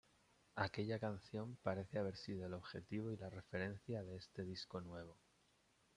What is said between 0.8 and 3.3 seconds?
canción parece haber sido el objetivo y la